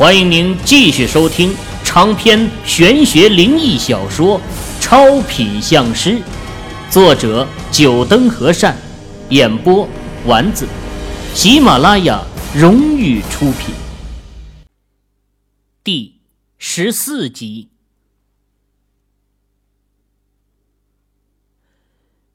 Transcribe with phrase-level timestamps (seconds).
[0.00, 1.54] 欢迎您继续收听
[1.84, 4.40] 长篇玄学灵异小说
[4.80, 6.12] 《超品相师》，
[6.90, 8.74] 作者：九灯和善，
[9.28, 9.86] 演播：
[10.24, 10.66] 丸子，
[11.34, 12.24] 喜马拉雅
[12.56, 13.74] 荣誉出品。
[15.84, 16.14] 第
[16.56, 17.68] 十四集，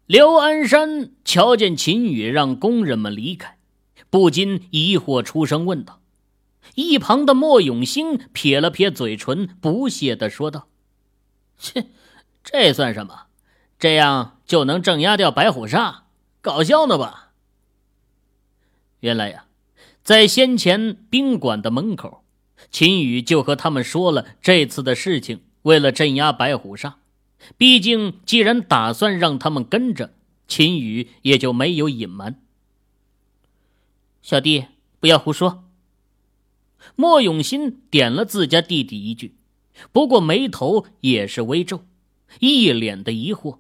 [0.06, 3.58] 刘安山瞧见秦宇让工人们离开，
[4.12, 6.00] 不禁疑惑出声问道。
[6.74, 10.68] 一旁的莫永兴撇了撇嘴唇，不屑地说道
[11.58, 11.88] ：“切，
[12.44, 13.28] 这算什么？
[13.78, 16.00] 这样就能镇压掉白虎煞？
[16.42, 17.32] 搞笑呢吧？”
[19.02, 19.46] 原来呀，
[20.04, 22.24] 在先前宾馆的门口，
[22.72, 25.42] 秦宇就和他们说了这次的事情。
[25.62, 26.94] 为了镇压白虎煞，
[27.58, 30.14] 毕竟既然打算让他们跟着，
[30.48, 32.40] 秦宇也就没有隐瞒。
[34.22, 34.66] 小弟，
[35.00, 35.65] 不要胡说。
[36.96, 39.36] 莫永新点了自家弟弟一句，
[39.92, 41.86] 不过眉头也是微皱，
[42.40, 43.60] 一脸的疑惑，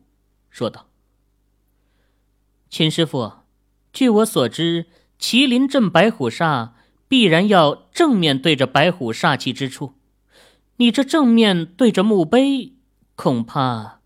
[0.49, 0.87] 说道
[2.69, 3.31] ：“秦师傅，
[3.91, 4.85] 据我所知，
[5.19, 6.71] 麒麟镇白虎煞
[7.07, 9.93] 必然要正面对着白虎煞气之处，
[10.77, 12.73] 你这正面对着墓碑，
[13.15, 14.01] 恐怕……”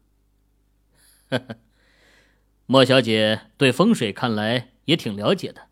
[1.30, 1.56] 呵呵，
[2.66, 5.67] 莫小姐对风水看来也挺了解的，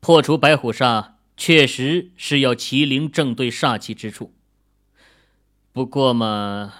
[0.00, 1.14] 破除白虎煞。
[1.40, 4.34] 确实是要麒麟正对煞气之处。
[5.72, 6.74] 不过嘛，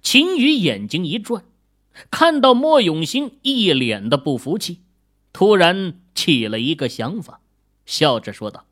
[0.00, 1.44] 秦羽眼睛一转，
[2.08, 4.82] 看到莫永兴一脸的不服气，
[5.32, 7.40] 突然起了一个想法，
[7.84, 8.64] 笑着说道：“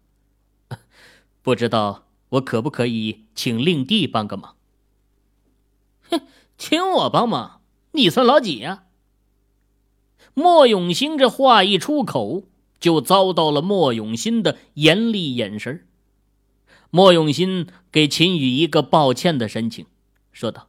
[1.42, 4.55] 不知道我可不可以请令弟帮个忙
[6.10, 6.20] ？”“哼，
[6.56, 8.84] 请我帮忙，你算老几呀？”
[10.32, 12.44] 莫永兴这话一出口。
[12.81, 15.86] 就遭到了莫永新的严厉眼神。
[16.91, 19.86] 莫永新给秦羽一个抱歉的神情，
[20.33, 20.69] 说道：“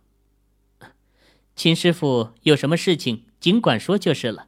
[1.56, 4.48] 秦师傅有什么事情尽管说就是了，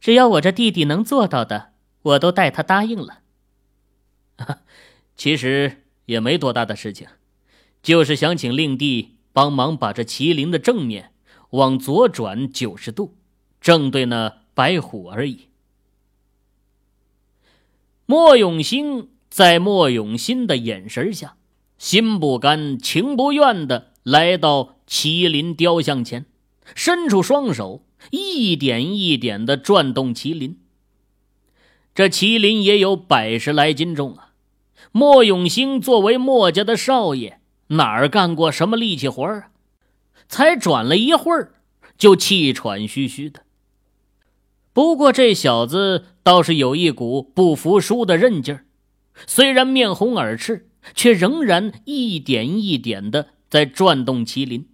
[0.00, 3.20] 只要我这弟弟能做到的，我都代他答应了。
[5.14, 7.06] 其实也没多大的事情，
[7.82, 11.12] 就是想请令弟帮忙把这麒麟的正面
[11.50, 13.16] 往左转九十度，
[13.60, 15.50] 正对那白虎而已。”
[18.06, 21.36] 莫永兴在莫永新的眼神下，
[21.78, 26.26] 心不甘情不愿的来到麒麟雕像前，
[26.74, 30.58] 伸出双手，一点一点的转动麒麟。
[31.94, 34.32] 这麒麟也有百十来斤重啊！
[34.90, 37.38] 莫永兴作为莫家的少爷，
[37.68, 39.50] 哪儿干过什么力气活啊？
[40.28, 41.54] 才转了一会儿，
[41.96, 43.41] 就气喘吁吁的。
[44.72, 48.64] 不过这小子倒是有一股不服输的韧劲儿，
[49.26, 54.68] 虽然面红耳赤，却仍然一点一点的在转动麒麟。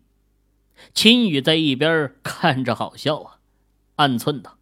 [0.94, 3.38] 秦羽在一边看着好笑啊，
[3.96, 4.58] 暗忖道：“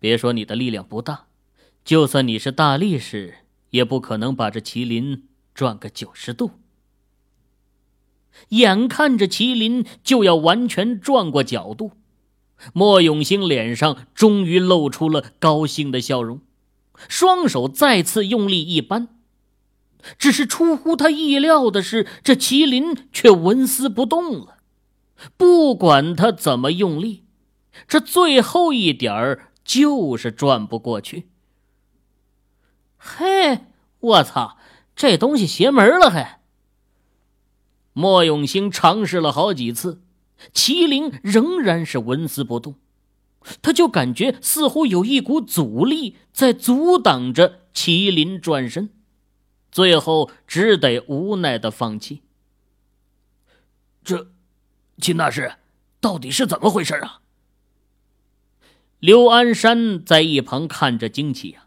[0.00, 1.26] 别说你的力量不大，
[1.84, 3.34] 就算你是大力士，
[3.70, 6.52] 也不可能把这麒麟转个九十度。”
[8.50, 11.92] 眼看着麒麟就要完全转过角度。
[12.72, 16.40] 莫永兴脸上终于露出了高兴的笑容，
[17.08, 19.08] 双手再次用力一扳，
[20.18, 24.58] 只是出乎他意料的是，这麒麟却纹丝不动了。
[25.36, 27.24] 不管他怎么用力，
[27.86, 31.28] 这最后一点儿就是转不过去。
[32.96, 33.66] 嘿，
[34.00, 34.58] 我操，
[34.94, 36.10] 这东西邪门了！
[36.10, 36.40] 还，
[37.92, 40.02] 莫永兴尝试了好几次。
[40.52, 42.76] 麒麟仍然是纹丝不动，
[43.62, 48.90] 他就感觉似乎有一股阻力在阻挡着麒麟转身，
[49.70, 52.22] 最后只得无奈的放弃。
[54.02, 54.28] 这，
[54.98, 55.52] 秦大师，
[56.00, 57.20] 到底是怎么回事啊？
[58.98, 61.66] 刘安山在一旁看着惊奇呀，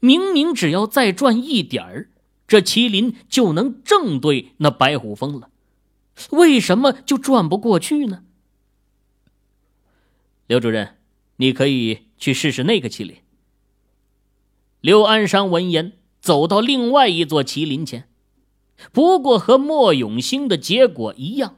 [0.00, 2.10] 明明只要再转一点儿，
[2.46, 5.50] 这麒麟就能正对那白虎峰了。
[6.30, 8.22] 为什么就转不过去呢？
[10.46, 10.96] 刘主任，
[11.36, 13.16] 你可以去试试那个麒麟。
[14.80, 18.08] 刘安山闻言，走到另外一座麒麟前，
[18.92, 21.56] 不过和莫永兴的结果一样，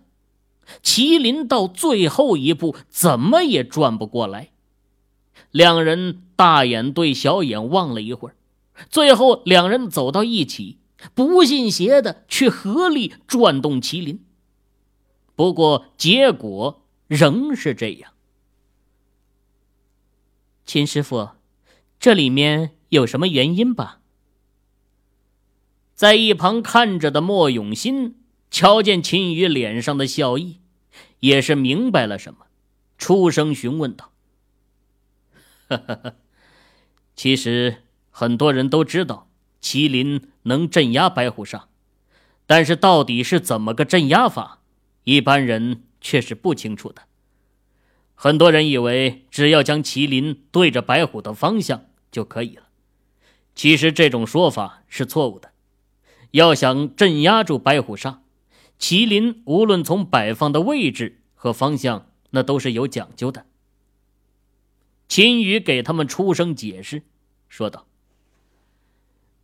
[0.82, 4.50] 麒麟到最后一步怎么也转不过来。
[5.50, 8.36] 两人大眼对小眼望了一会儿，
[8.90, 10.78] 最后两人走到一起，
[11.14, 14.20] 不信邪的去合力转动麒麟。
[15.34, 18.12] 不过结果仍是这样。
[20.64, 21.30] 秦师傅，
[21.98, 24.00] 这里面有什么原因吧？
[25.94, 28.16] 在一旁看着的莫永新
[28.50, 30.60] 瞧见秦羽脸上的笑意，
[31.20, 32.46] 也是明白了什么，
[32.98, 34.10] 出声询问道：“，
[37.14, 39.28] 其实很多人都知道
[39.62, 41.64] 麒麟能镇压白虎煞，
[42.46, 44.62] 但是到底是怎么个镇压法，
[45.04, 47.02] 一般人却是不清楚的。
[48.14, 52.68] 很多人以为只要将麒麟对着白虎的方向就可以了。”
[53.54, 55.52] 其实这种说法是错误的。
[56.32, 58.18] 要想镇压住白虎煞，
[58.80, 63.46] 麒麟无论从摆放的位置和方向，那都是有讲究的。
[65.06, 67.02] 秦羽给他们出声解释，
[67.48, 67.86] 说道：“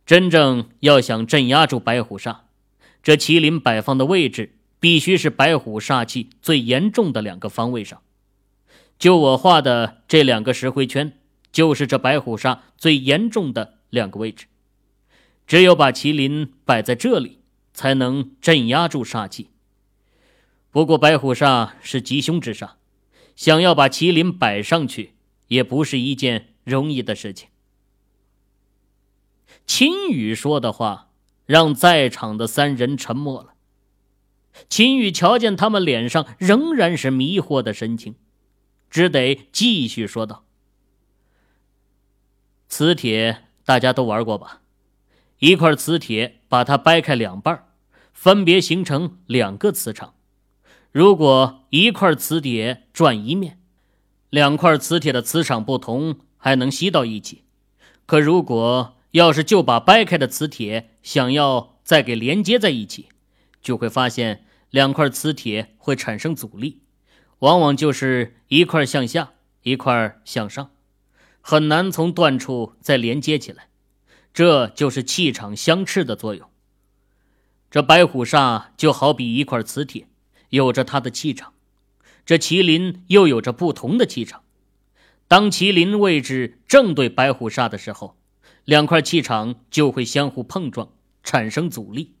[0.05, 2.39] 真正要想镇压住白虎煞，
[3.01, 8.01] 这麒麟摆放的位置必须是白虎煞气最严重的两个方位上。
[8.99, 11.17] 就我画的这两个石灰圈，
[11.53, 14.45] 就是这白虎煞最严重的。”两个位置，
[15.45, 17.39] 只有把麒麟摆在这里，
[17.73, 19.49] 才能镇压住煞气。
[20.69, 22.75] 不过白虎煞是吉凶之煞，
[23.35, 25.15] 想要把麒麟摆上去，
[25.47, 27.49] 也不是一件容易的事情。
[29.67, 31.09] 秦羽说的话
[31.45, 33.55] 让在场的三人沉默了。
[34.69, 38.15] 秦羽瞧见他们脸上仍然是迷惑的神情，
[38.89, 40.45] 只得继续说道
[42.67, 44.61] ：“磁铁。”大家都玩过吧？
[45.39, 47.67] 一块磁铁，把它掰开两半，
[48.11, 50.15] 分别形成两个磁场。
[50.91, 53.59] 如果一块磁铁转一面，
[54.29, 57.43] 两块磁铁的磁场不同，还能吸到一起。
[58.05, 63.07] 可如果要是就把掰开的磁铁想要再给连接在一起，
[63.61, 66.79] 就会发现两块磁铁会产生阻力，
[67.39, 69.33] 往往就是一块向下，
[69.63, 70.71] 一块向上。
[71.41, 73.67] 很难从断处再连接起来，
[74.33, 76.49] 这就是气场相斥的作用。
[77.69, 80.07] 这白虎煞就好比一块磁铁，
[80.49, 81.51] 有着它的气场；
[82.25, 84.43] 这麒麟又有着不同的气场。
[85.27, 88.17] 当麒麟位置正对白虎煞的时候，
[88.63, 90.89] 两块气场就会相互碰撞，
[91.23, 92.13] 产生阻力，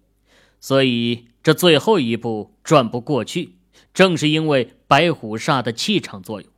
[0.59, 3.55] 所以这最后一步转不过去，
[3.93, 6.49] 正是因为白虎煞的气场作用。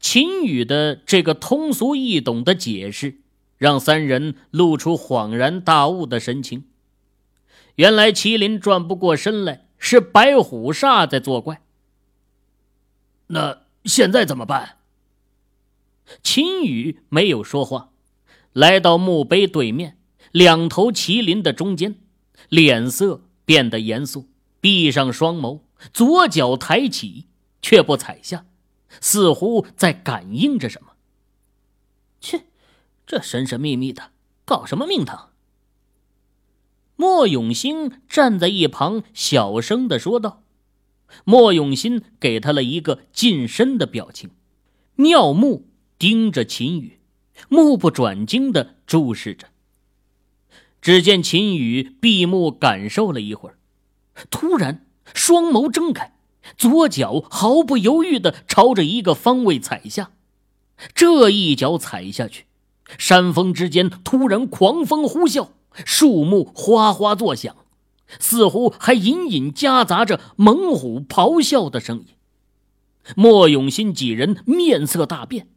[0.00, 3.20] 秦羽的这个通俗易懂的解释，
[3.56, 6.64] 让三人露出恍然大悟的神情。
[7.74, 11.62] 原来麒麟转不过身来，是白虎煞在作怪。
[13.28, 14.78] 那现在怎么办？
[16.22, 17.90] 秦羽没有说话，
[18.52, 19.98] 来到墓碑对面，
[20.32, 21.96] 两头麒麟的中间，
[22.48, 24.28] 脸色变得严肃，
[24.60, 25.60] 闭上双眸，
[25.92, 27.26] 左脚抬起，
[27.60, 28.46] 却不踩下。
[29.00, 30.92] 似乎在感应着什么。
[32.20, 32.46] 切，
[33.06, 34.12] 这神神秘秘的，
[34.46, 35.28] 搞什么名堂？
[36.96, 40.42] 莫永兴站在一旁，小声的说道。
[41.24, 44.30] 莫永新给他了一个近身的表情，
[44.96, 45.68] 妙目
[45.98, 46.98] 盯着秦羽，
[47.48, 49.48] 目不转睛的注视着。
[50.80, 53.58] 只见秦羽闭目感受了一会儿，
[54.30, 56.14] 突然双眸睁开。
[56.56, 60.12] 左脚毫不犹豫地朝着一个方位踩下，
[60.94, 62.46] 这一脚踩下去，
[62.96, 65.48] 山峰之间突然狂风呼啸，
[65.84, 67.54] 树木哗哗作响，
[68.18, 72.06] 似乎还隐隐夹杂着猛虎咆哮的声音。
[73.14, 75.48] 莫永新几人面色大变，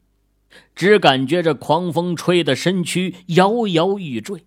[0.75, 4.43] 只感觉这狂风吹得身躯摇摇欲坠。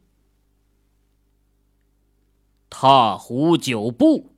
[2.76, 4.32] 踏虎九步。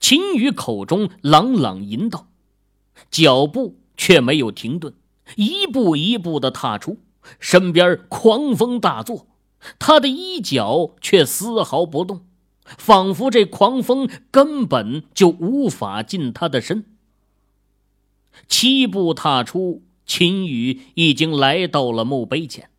[0.00, 2.28] 秦羽口中朗朗吟道，
[3.10, 4.94] 脚步却没有停顿，
[5.36, 6.96] 一步一步的踏出。
[7.38, 9.26] 身边狂风大作，
[9.78, 12.24] 他的衣角却丝毫不动，
[12.64, 16.86] 仿佛这狂风根本就无法近他的身。
[18.48, 22.70] 七步踏出，秦羽已经来到了墓碑前，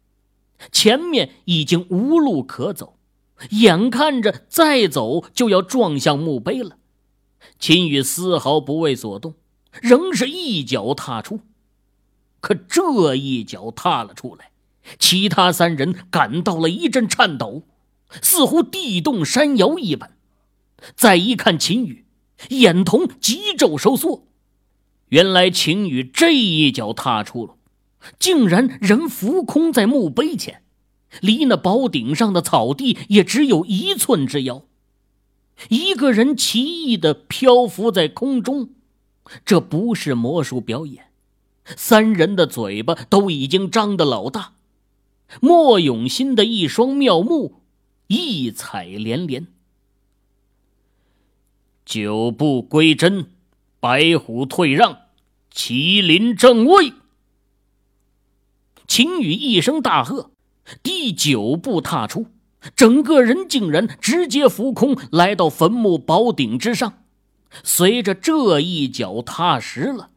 [0.72, 2.96] 前面已经无路可走，
[3.52, 6.78] 眼看着再走就要撞向墓碑了。
[7.58, 9.36] 秦羽丝毫不为所动，
[9.82, 11.42] 仍是一脚踏出。
[12.42, 14.52] 可这一脚踏了出来，
[14.98, 17.64] 其他三人感到了一阵颤抖，
[18.22, 20.12] 似乎地动山摇一般。
[20.96, 22.06] 再一看秦羽，
[22.50, 24.26] 眼瞳急骤收缩。
[25.10, 27.56] 原来秦羽这一脚踏出了，
[28.18, 30.64] 竟然人浮空在墓碑前，
[31.22, 34.64] 离那宝顶上的草地也只有一寸之遥。
[35.68, 38.70] 一个人奇异的漂浮在空中，
[39.44, 41.08] 这不是魔术表演。
[41.76, 44.54] 三人的嘴巴都已经张得老大，
[45.42, 47.62] 莫永新的一双妙目
[48.08, 49.48] 异彩连连。
[51.86, 53.32] 九步归真，
[53.80, 55.00] 白虎退让，
[55.54, 56.94] 麒麟正位。
[58.88, 60.32] 秦羽一声大喝，
[60.84, 62.28] 第九步踏出，
[62.76, 67.04] 整个人竟然直接浮空来到坟墓宝顶之上。
[67.64, 70.10] 随着这一脚踏实了，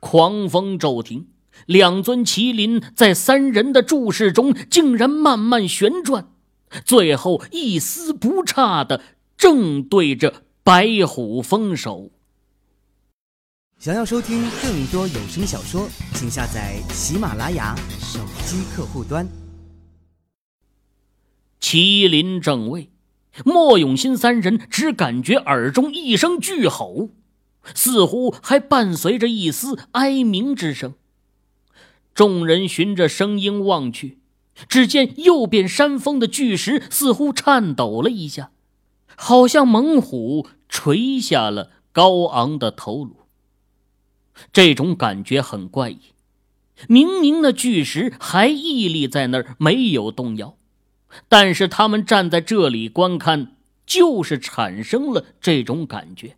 [0.00, 1.26] 狂风骤停，
[1.66, 6.28] 两尊麒麟在三人的注视中竟然慢慢旋转，
[6.84, 9.02] 最后一丝不差的
[9.36, 12.10] 正对着白虎峰首。
[13.78, 19.28] 想要收听更多有声小说，请下载喜马拉雅手机客户端。
[21.68, 22.88] 麒麟正位。
[23.44, 27.10] 莫永新三人只感觉耳中一声巨吼，
[27.74, 30.94] 似乎还伴随着一丝哀鸣之声。
[32.14, 34.16] 众人循着声音望去，
[34.66, 38.50] 只见右边山峰的巨石似乎颤抖了一下，
[39.14, 43.14] 好像猛虎垂下了高昂的头颅。
[44.54, 46.00] 这种感觉很怪异，
[46.88, 50.56] 明明那巨石还屹立在那儿，没有动摇。
[51.28, 56.36] 但是他们站在这里观看，就是产生了这种感觉。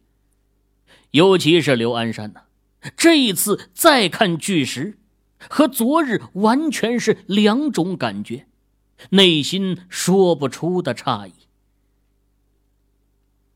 [1.11, 2.43] 尤其是刘安山呢，
[2.97, 4.99] 这一次再看巨石，
[5.49, 8.47] 和昨日完全是两种感觉，
[9.11, 11.33] 内心说不出的诧异。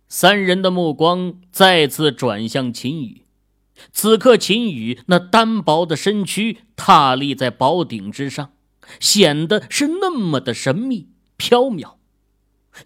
[0.09, 3.23] 三人的目光再次转向秦羽，
[3.93, 8.54] 此刻秦羽那单薄的身躯踏立在宝顶之上。
[9.01, 11.95] 显得是那么的神秘飘渺，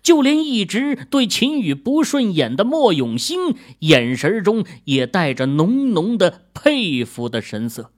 [0.03, 7.93] 就连一直对秦羽不顺眼的莫永兴，眼神中也带着浓浓的佩服的神色。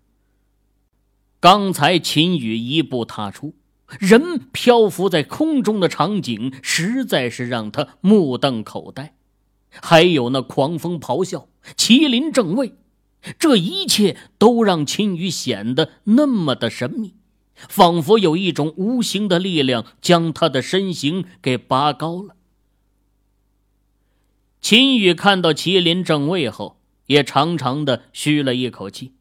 [1.40, 3.54] 刚才秦羽一步踏出，
[3.98, 9.14] 人漂浮在空中的场景，实在是让他目瞪口呆。
[9.70, 12.74] 还有那狂风咆哮，麒麟正位，
[13.38, 17.14] 这一切都让秦羽显得那么的神秘。
[17.68, 22.34] 仿佛有一种无形的力量将他的身形给拔高了。
[24.60, 29.12] 秦羽看到麒麟正位后，也长长的吁了一口气。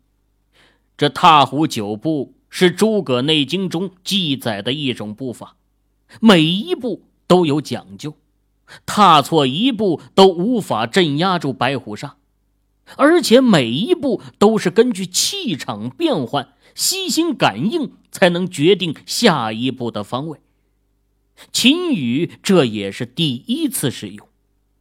[0.98, 5.56] 这踏虎九步是诸葛内经中记载的一种步法，
[6.20, 8.16] 每一步都有讲究，
[8.86, 12.14] 踏错一步都无法镇压住白虎煞，
[12.98, 16.54] 而且每一步都是根据气场变换。
[16.76, 20.40] 悉心感应，才能决定下一步的方位。
[21.52, 24.28] 秦羽这也是第一次使用，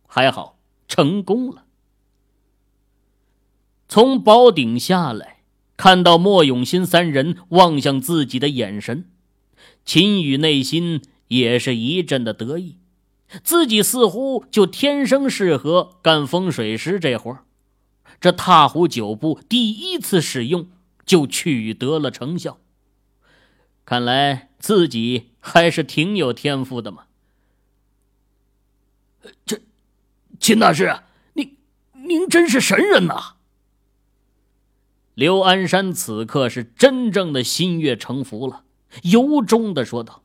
[0.06, 1.64] 还好成功了。
[3.88, 5.42] 从宝顶下来，
[5.76, 9.08] 看到莫永新三人望向自己的眼神，
[9.84, 12.76] 秦羽内心也是一阵的得意，
[13.42, 17.38] 自己似乎就天生适合干风水师这活
[18.20, 20.68] 这踏虎九步第一次使用。
[21.08, 22.60] 就取得了成效。
[23.86, 27.06] 看来自己还是挺有天赋的嘛。
[29.46, 29.58] 这，
[30.38, 31.00] 秦大师，
[31.32, 31.56] 您
[31.92, 33.36] 您真是神人呐！
[35.14, 38.64] 刘安山此刻是真正的心悦诚服了，
[39.02, 40.22] 由衷的说道：“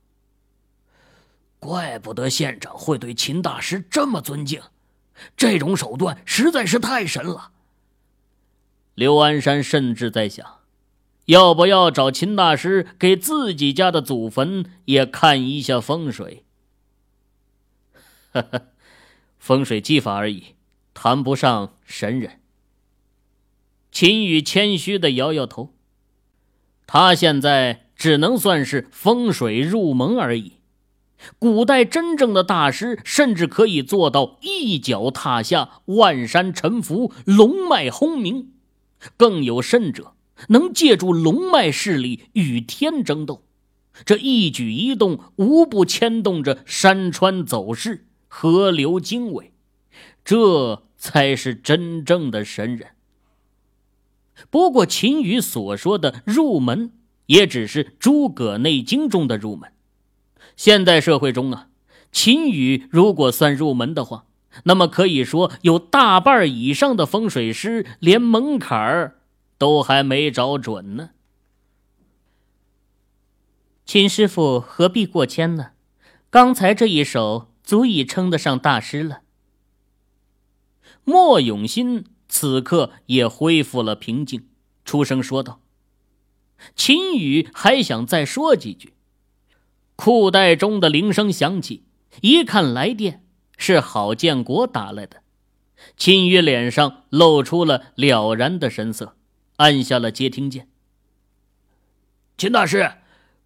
[1.59, 4.61] 怪不得县长会对秦大师这么尊敬，
[5.37, 7.51] 这种手段实在是太神了。”
[8.95, 10.62] 刘安山甚至在想。
[11.25, 16.43] 要不要找秦大师给自己家的祖坟也看一下风水？
[18.33, 18.61] 哈哈，
[19.37, 20.55] 风水技法而已，
[20.93, 22.41] 谈不上神人。
[23.91, 25.73] 秦羽谦虚的摇摇头，
[26.87, 30.53] 他现在只能算是风水入门而已。
[31.39, 38.51] 古代真正的大师，甚至可以做到一脚踏下万山沉浮，龙脉轰鸣，
[39.15, 40.15] 更有甚者。
[40.49, 43.43] 能借助龙脉势力与天争斗，
[44.05, 49.53] 这一举一动无不牵动着山川走势、河流经纬，
[50.25, 52.89] 这才是真正的神人。
[54.49, 56.91] 不过，秦羽所说的入门，
[57.27, 59.71] 也只是《诸葛内经》中的入门。
[60.55, 61.67] 现代社会中啊，
[62.11, 64.25] 秦羽如果算入门的话，
[64.65, 69.19] 那么可以说有大半以上的风水师连门槛儿。
[69.63, 71.11] 都还没找准呢，
[73.85, 75.71] 秦师傅何必过谦呢？
[76.29, 79.21] 刚才这一手足以称得上大师了。
[81.05, 84.49] 莫永新此刻也恢复了平静，
[84.83, 85.61] 出声说道
[86.75, 88.91] ：“秦羽还想再说几句，
[89.95, 91.85] 裤袋中的铃声响起，
[92.19, 93.23] 一看来电
[93.57, 95.23] 是郝建国打来的。
[95.95, 99.15] 秦宇脸上露出了了然的神色，
[99.57, 100.67] 按下了接听键。
[102.37, 102.93] 秦大师，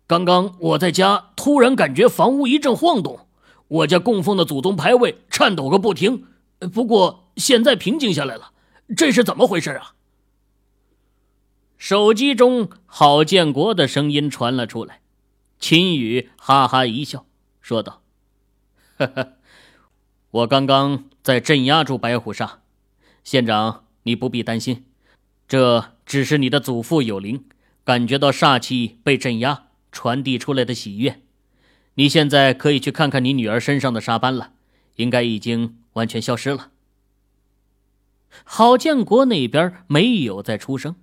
[0.07, 3.27] 刚刚我在家突然感觉房屋一阵晃动，
[3.67, 6.25] 我家供奉的祖宗牌位颤抖个不停，
[6.73, 8.53] 不过现在平静下来了，
[8.95, 9.93] 这是怎么回事啊？
[11.77, 15.01] 手机中郝建国的声音传了出来，
[15.59, 17.25] 秦宇哈哈一笑，
[17.61, 18.01] 说道
[18.97, 19.33] ：“呵呵，
[20.31, 22.53] 我刚刚在镇压住白虎煞，
[23.23, 24.85] 县长你不必担心，
[25.47, 27.43] 这只是你的祖父有灵，
[27.83, 31.21] 感觉到煞气被镇压传递出来的喜悦。
[31.95, 34.53] 你现在可以去看看你女儿身上的沙斑了，
[34.95, 36.71] 应该已经完全消失了。”
[38.43, 40.95] 郝建国那边没有再出声。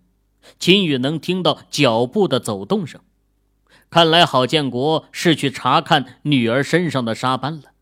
[0.58, 3.00] 秦宇能听到脚步的走动声，
[3.88, 7.72] 看来郝建国是去查看女儿身上的沙斑了。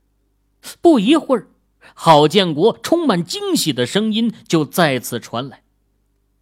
[0.81, 1.49] 不一会儿，
[1.95, 5.65] 郝建国充满惊喜的声音就再次传来：“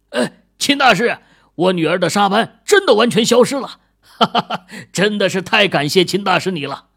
[0.09, 1.17] 哎，秦大师，
[1.55, 3.81] 我女儿的沙斑真的完全消失了！
[3.99, 6.89] 哈哈哈，真的是太感谢秦大师你了。”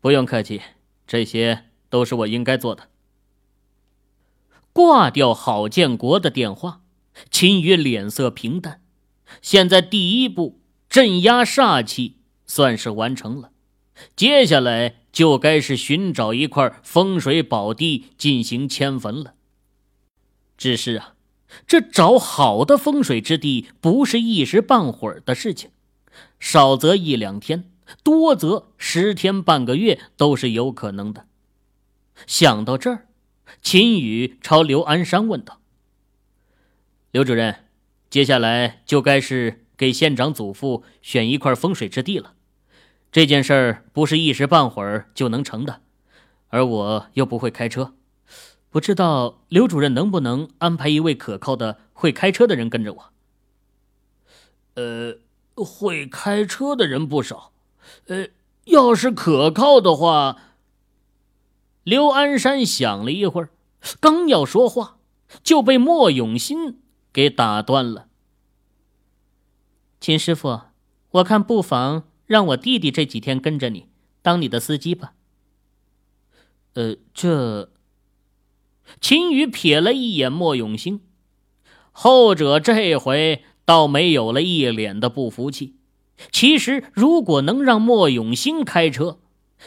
[0.00, 0.62] 不用客气，
[1.08, 2.88] 这些都是我应该做的。
[4.72, 6.82] 挂掉郝建国的电话。
[7.30, 8.80] 秦宇脸色平淡，
[9.42, 13.50] 现在第一步镇压煞气算是完成了，
[14.16, 19.34] 接下来就该是寻找一块风水宝地进行迁坟了。
[20.56, 21.14] 只是啊，
[21.66, 25.70] 这找好的风水之地不是一时半会儿的事情，
[26.40, 27.70] 少则一两天，
[28.02, 31.26] 多则十天半个月都是有可能的。
[32.26, 33.06] 想到这儿，
[33.60, 35.60] 秦宇朝刘安山问道。
[37.10, 37.64] 刘主任，
[38.08, 42.34] 接下来就该是给县长祖父选一块风水之地了。
[43.10, 45.82] 这件事儿不是一时半会儿就能成的，
[46.48, 47.92] 而我又不会开车，
[48.72, 53.12] 不知道刘主任能不能安排一位可靠的会开车的人跟着我？
[54.74, 55.18] 呃，
[55.54, 57.52] 会开车的人不少，
[58.06, 58.28] 呃，
[58.64, 60.38] 要是可靠的话。
[61.84, 63.50] 刘安山想了一会儿，
[64.00, 64.98] 刚要说话，
[65.44, 66.80] 就被莫永新。
[67.12, 68.08] 给打断了。
[70.00, 70.62] 秦师傅，
[71.10, 73.90] 我看不妨让我弟弟这几天跟着你，
[74.22, 75.12] 当你的司机吧。
[76.72, 77.68] 呃，这……
[79.00, 81.00] 秦宇瞥了一眼莫永兴，
[81.90, 85.74] 后者这回倒没有了一脸的不服气。
[86.30, 89.18] 其实，如果能让莫永兴开车，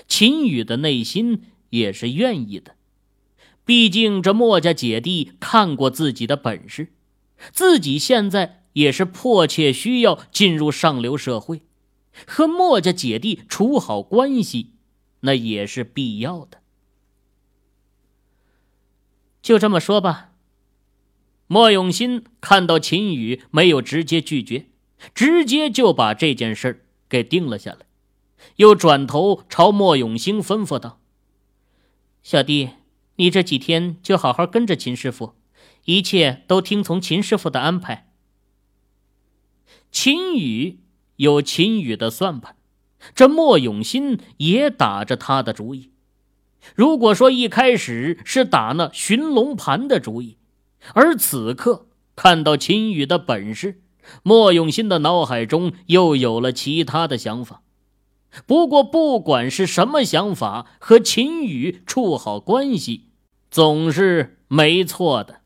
[0.08, 2.76] 秦宇的内心也是愿意的。
[3.66, 6.94] 毕竟这莫家姐弟看过自己的本事。
[7.52, 11.62] 自己现在也是迫切需要进入上流社会，
[12.26, 14.72] 和莫家姐弟处好关系，
[15.22, 16.60] 那也是必要的。
[19.46, 20.32] 就这么说吧。
[21.46, 24.66] 莫永新看到秦宇没有直接拒绝，
[25.14, 27.86] 直接就把这件事给定了下来，
[28.56, 31.00] 又转头朝莫永兴吩咐道
[32.24, 32.72] ：“小弟，
[33.18, 35.36] 你这几天就好好跟着秦师傅。”
[35.86, 38.12] 一切都听从秦师傅的安排。
[39.92, 40.80] 秦宇
[41.18, 42.56] 有秦宇的算盘，
[43.14, 45.92] 这莫永新也打着他的主意。
[46.73, 50.38] 如果说一开始是打那寻龙盘的主意，
[50.93, 53.82] 而此刻看到秦宇的本事，
[54.23, 57.62] 莫永新的脑海中又有了其他的想法。
[58.45, 63.10] 不过，不管是什么想法，和秦宇处好关系，
[63.49, 65.41] 总是没错的。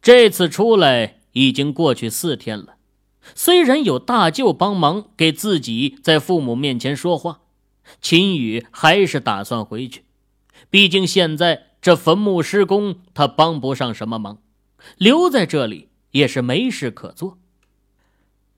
[0.00, 2.76] 这次出来已经过去四天了，
[3.34, 7.40] 虽然有大舅帮忙给自己在父母面前说话，
[8.00, 10.04] 秦宇还是打算回去。
[10.70, 14.38] 毕竟现在这坟墓施工，他帮不上什么忙，
[14.98, 17.38] 留在这里也是没事可做。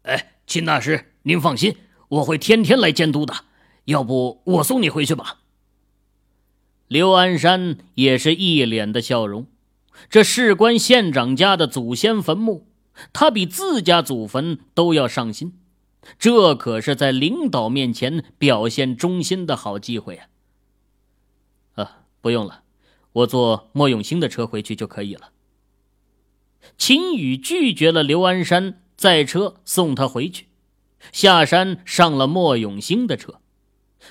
[0.03, 1.77] 哎，秦大师，您放心，
[2.09, 3.35] 我会天天来监督的。
[3.87, 5.39] 要不我送你回去吧？
[6.89, 9.47] 刘安山也是一脸的笑容。
[10.09, 12.69] 这事关县长家的祖先坟墓，
[13.13, 15.59] 他比自家祖坟都要上心。
[16.19, 20.27] 这可是在领导面前表现忠心的好机会啊！
[21.75, 22.63] 啊，不用了，
[23.13, 25.31] 我坐莫永兴的车回去就可以了。
[26.79, 30.47] 秦宇拒绝了刘安山载车送他回去，
[31.13, 33.41] 下山上了莫永兴的车。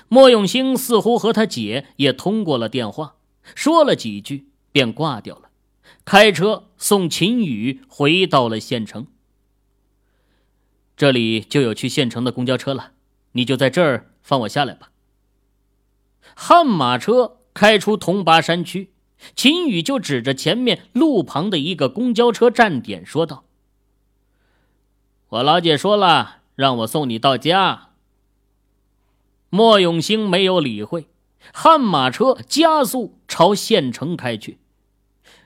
[0.08, 3.16] 莫永兴似乎和他姐也通过了电话，
[3.54, 5.50] 说了几句便挂掉了。
[6.04, 9.06] 开车送秦宇回到了县城。
[10.96, 12.92] 这里就有去县城的公交车了，
[13.32, 14.90] 你就在这儿放我下来吧。
[16.34, 18.90] 悍马车开出桐拔山区，
[19.34, 23.44] 秦宇就指着前面路旁的一个公交车站点说道
[25.28, 27.90] ：“我老姐说了，让我送你到家。”
[29.50, 31.08] 莫永兴没有理会，
[31.52, 34.58] 悍马车加速朝县城开去。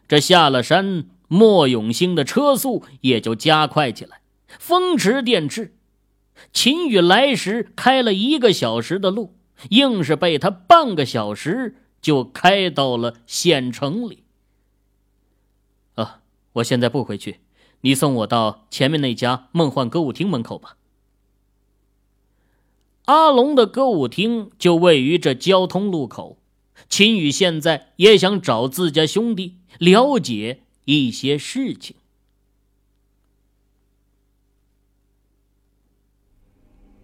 [0.08, 4.19] 这下了山，莫永兴的车速也就加快起来。
[4.58, 5.70] 风驰电掣，
[6.52, 9.34] 秦宇来时开了一个小时的路，
[9.70, 14.24] 硬是被他半个小时就开到了县城里。
[15.94, 16.20] 啊，
[16.54, 17.40] 我现在不回去，
[17.82, 20.76] 你送我到前面那家梦幻歌舞厅门口吧。
[23.06, 26.38] 阿龙的歌舞厅就位于这交通路口，
[26.88, 31.96] 秦宇现在也想找自家兄弟了解一些事情。